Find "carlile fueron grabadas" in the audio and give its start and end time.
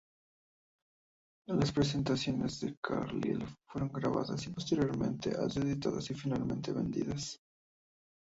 2.81-4.43